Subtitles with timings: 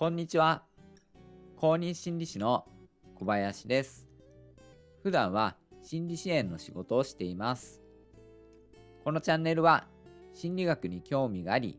[0.00, 0.62] こんにちは。
[1.58, 2.64] 公認心理師の
[3.16, 4.08] 小林です。
[5.02, 7.82] 普段は心理支援の仕事をしています。
[9.04, 9.86] このチャンネルは
[10.32, 11.78] 心理学に興味があり、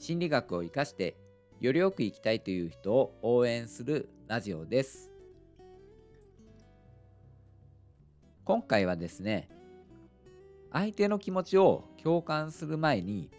[0.00, 1.16] 心理学を活かして
[1.60, 5.12] よりよく生きたいという人を応援するラジオです。
[8.44, 9.48] 今回はですね、
[10.72, 13.30] 相手の気持ちを共感する前に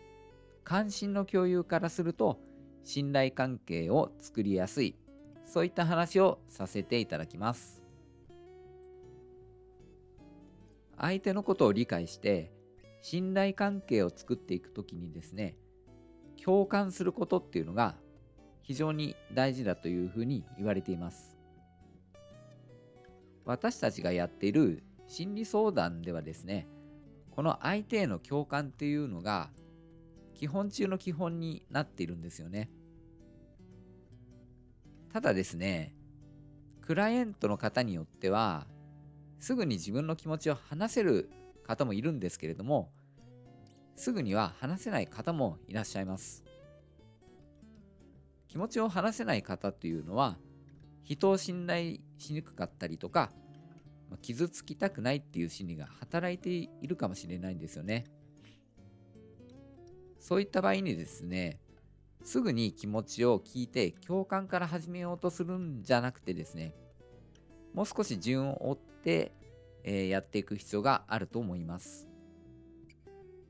[0.63, 2.39] 関心の共有からすると
[2.83, 4.95] 信頼関係を作りやすい。
[5.45, 7.83] そういった話をさせていただきます。
[10.97, 12.51] 相手のことを理解して
[13.01, 15.55] 信頼関係を作っていくときにですね
[16.41, 17.95] 共感することっていうのが
[18.61, 21.37] 非常に大事だというふうに言われています。
[23.43, 26.67] 私たちがやっている心理相談ではですね
[27.31, 29.49] この相手への共感っていうのが
[30.41, 32.71] 基本中の基本になっているんですよね。
[35.13, 35.93] ただですね、
[36.81, 38.65] クライアントの方によっては、
[39.39, 41.29] すぐに自分の気持ちを話せる
[41.63, 42.91] 方もいるんですけれども、
[43.95, 46.43] すぐには話せない方もいらっしゃいます。
[48.47, 50.39] 気持ちを話せない方というのは、
[51.03, 53.31] 人を信頼しにくかったりとか、
[54.23, 58.05] 傷つきたくないっていう心理が働いているかもしれないんですよね。
[60.21, 61.59] そういった場合にですね、
[62.23, 66.75] すぐに気持ちを聞いて共感から始めようとするんじゃなくてですね、
[67.73, 69.31] もう少し順を追って、
[69.83, 72.07] えー、やっていく必要があると思います。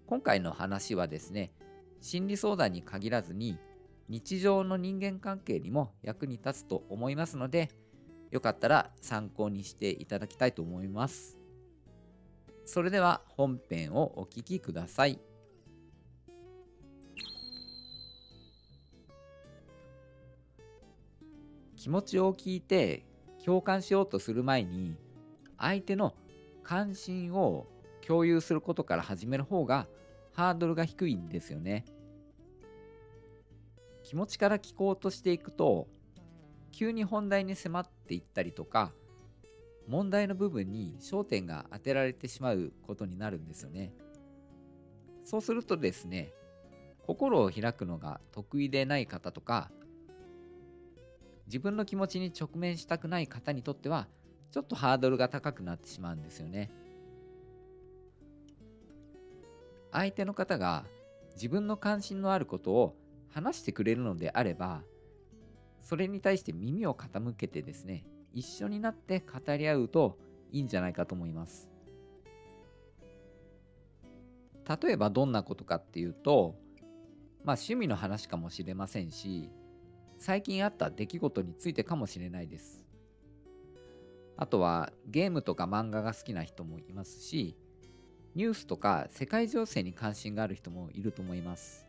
[0.08, 1.52] 今回の話はですね、
[2.00, 3.60] 心理相談に限らずに
[4.08, 7.70] 日常の人間関係にも役に立つと思いますので、
[8.32, 11.38] よかったら参考にしていただきたいと思います。
[12.64, 15.20] それでは本編をお聴きください。
[21.82, 23.08] 気持ちを聞いて
[23.44, 24.96] 共感しようとする前に
[25.58, 26.14] 相手の
[26.62, 27.66] 関心を
[28.06, 29.88] 共有することから始める方が
[30.32, 31.86] ハードルが低いんですよね。
[34.04, 35.88] 気持ちから聞こうとしていくと
[36.72, 38.92] 急に本題に迫っていったりとか
[39.88, 43.92] 問題の部分に焦点が当てられてしまうことになるんですよね。
[45.24, 46.32] そうするとですね
[47.08, 49.72] 心を開くのが得意でない方とか
[51.52, 54.08] 自分の気持ちに直面したくない方にとっては
[54.52, 56.72] ちょっとハードルが高くなってしまうんですよね。
[59.92, 60.86] 相手の方が
[61.34, 62.96] 自分の関心のあることを
[63.34, 64.84] 話してくれるのであれば
[65.82, 70.18] それに対して耳を傾けてですね一緒になって語り合うと
[70.54, 71.70] いいんじゃないかと思います。
[74.82, 76.56] 例えばどんなことかっていうと
[77.44, 79.50] まあ趣味の話かもしれませんし
[80.22, 82.86] 最近あった出来事についてかもしれないです。
[84.38, 87.58] あとはゲームとか漫画が好きな人もいますし、
[88.36, 91.88] ニュースとか世界情勢に関心がある人もいると思います。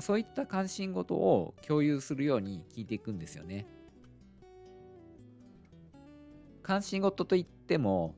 [0.00, 3.66] そういった関心事を共有するように聞いていくんですよね。
[6.62, 8.14] 関心事といっても、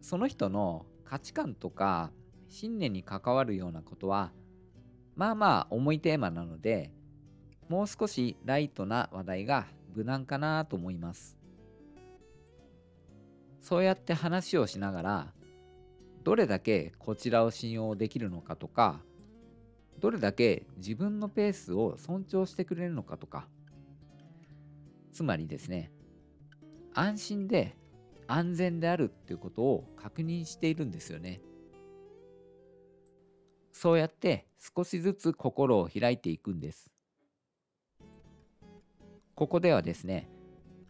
[0.00, 2.12] その人の価値観とか
[2.48, 4.32] 信念に関わるようなことは、
[5.16, 6.92] まあまあ重いテーマなので、
[7.74, 11.36] もう少しライトな話題が無難かなと思います。
[13.60, 15.32] そうやって話をしながら、
[16.22, 19.00] どれだけこちらを信用できるのかとか、
[19.98, 23.48] どれだけ自分のペースを尊重してくれるのかとか、
[25.12, 25.90] つまりですね、
[26.94, 27.74] 安心で
[28.28, 31.40] 安全であるっていうことを確認しているんですよね。
[33.72, 34.46] そうやって
[34.76, 36.93] 少しずつ心を開いていくんです。
[39.34, 40.28] ここではですね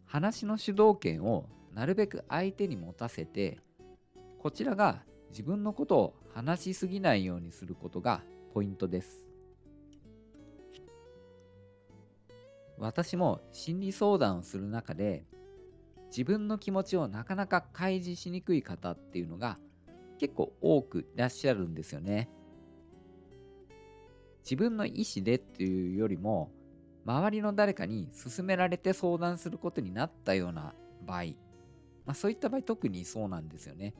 [0.04, 3.58] 話の主導権をなるべく相手に持たせて
[4.38, 8.22] こちらが自分のことを話しすぎないようにすることが
[8.52, 9.24] ポイントです。
[12.78, 15.24] 私も心理相談をする中で
[16.08, 19.58] 自分の気持ちをなかなか開示しにくい方っていうのが
[20.18, 22.28] 結構多くいらっしゃるんですよね。
[24.44, 26.50] 自分の意思でっていうよりも
[27.04, 30.74] 周りの誰かに勧められて相談することになったような
[31.06, 31.24] 場合、
[32.06, 33.94] まあ、そういった場合特にそうなんですよね。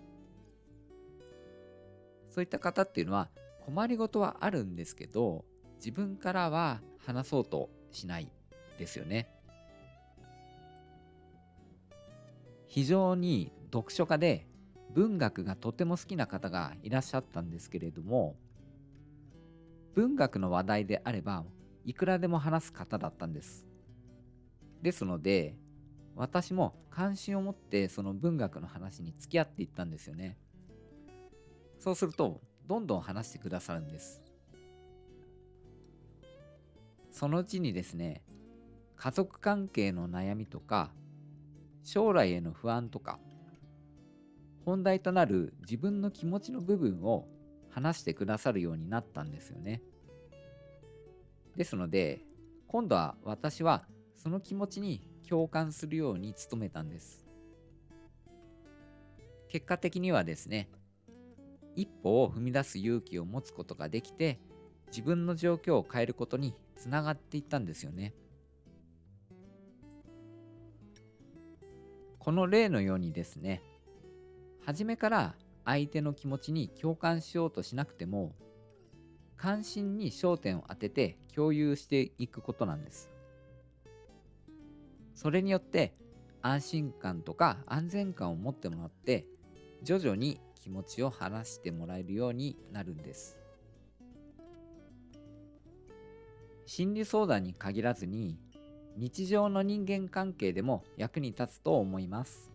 [2.31, 3.29] そういった方っていうのは
[3.65, 5.45] 困りごとはあるんですけど
[5.77, 8.29] 自分からは話そうとしない
[8.79, 9.29] ですよね。
[12.67, 14.49] 非常に読書家で
[14.95, 18.35] 文学がとても好きな方がいらっしゃったんですけれども
[19.95, 21.45] 文学の話題であれば
[21.85, 23.67] いくらでも話す方だったんです。
[24.83, 25.57] ですので
[26.17, 30.39] 私も関心を持ってその文学の話に付き合っていったんですよね。
[31.79, 34.23] そうするとどんどん話してくださるんです。
[37.11, 38.23] そのうちにですね
[38.97, 40.91] 家族関係の悩みとか
[41.83, 43.19] 将来への不安とか
[44.65, 47.29] 本題となる自分の気持ちの部分を
[47.71, 49.83] 話してくださるようになったんですよね。
[51.57, 52.21] ですので
[52.67, 53.85] 今度は私は
[54.17, 57.25] その気持ちに共感するように努めたんです。
[59.49, 60.69] 結果的にはですね
[61.77, 64.41] 一歩を踏み出す勇気を持つことができて
[64.89, 68.15] 自分の状況を変えることにつながっていったんですよね。
[72.19, 73.63] この例のようにですね
[74.65, 75.35] 初めから
[75.65, 78.35] 相手の気持ちに共感しようとしなくても
[79.37, 83.11] 関心に焦点を当てて共有していくことなんです。
[85.15, 85.95] それによって
[86.43, 89.27] 安心感とか安全感を持ってもらって
[89.83, 93.39] 徐々に気持ちを話してもらえるようになるんです。
[96.67, 98.39] 心理相談に限らずに
[98.97, 102.51] 日常の人間関係でも役に立つと思います。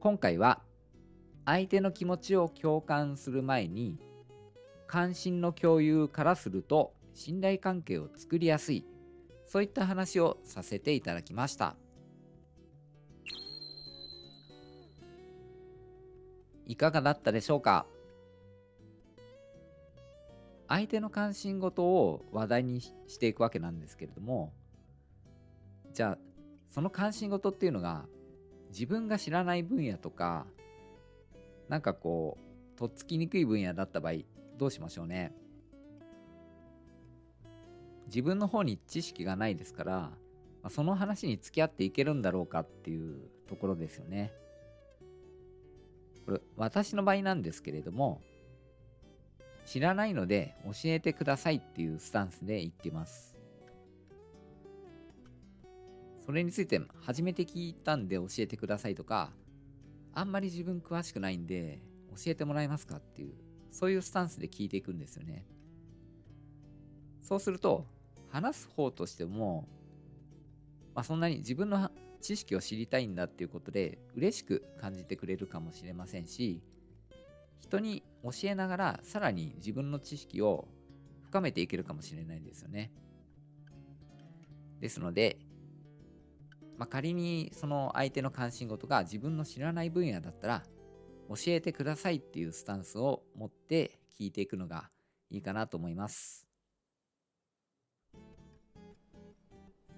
[0.00, 0.62] 今回は
[1.44, 3.98] 相手の気持ちを共感する前に
[4.90, 8.84] 関心の共有からすると信頼関係を作りやすい。
[9.46, 11.76] そういった話をさせていただきました。
[16.66, 17.86] いかがだったでしょうか？
[20.66, 24.52] 相手の関心事を話題にしていくわけなんですけれども
[25.94, 26.18] じゃあ
[26.68, 28.06] その関心事っていうのが
[28.70, 30.46] 自分が知らない分野とか
[31.68, 32.38] なんかこ
[32.74, 34.14] うとっつきにくい分野だった場合
[34.60, 35.32] どうしましょうね
[38.08, 40.10] 自分の方に知識がないですから、
[40.68, 44.32] その話に付き合っていけるんだろうかっていうところですよね。
[46.26, 48.20] これ私の場合なんですけれども
[49.64, 53.38] 知らないので教えてくださいっていうスタンスで言ってます。
[56.26, 59.32] それについて初めて聞いたんで教えてくださいとか
[60.12, 61.80] あんまり自分詳しくないんで
[62.16, 65.44] 教えてもらえますかっていうそういうスタンスで聞いていくんですよね。
[67.20, 67.86] そうすると
[68.30, 69.68] 話す方としても、
[70.94, 71.90] まあ、そんなに自分の
[72.20, 76.60] 知識を知りたいんだっていうことで嬉しく感じてくれるかもしれませんし
[77.60, 80.68] 人に教えながらさらに自分の知識を
[81.22, 82.90] 深めていけるかもしれないですよね。
[84.80, 85.38] ですので、
[86.78, 90.64] まあ、仮にその相手の関心事が自分の知らない分野だったら
[91.30, 94.90] 教えてくださいっていうスタンスを持って聞いていくのが
[95.30, 96.50] いいかなと思います。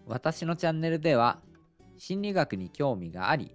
[0.06, 1.40] 私のチャンネルでは
[1.96, 3.52] 心理学に興味があり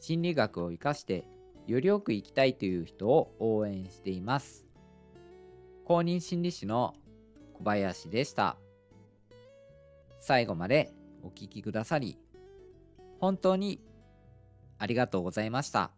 [0.00, 1.24] 心理学を生かして
[1.66, 4.64] よりよく生きたいという人を応援しています
[5.84, 6.94] 公認心理師の
[7.54, 8.56] 小林でした
[10.20, 10.92] 最後まで
[11.22, 12.16] お聴きくださり
[13.18, 13.80] 本当に
[14.78, 15.97] ありがとうございました。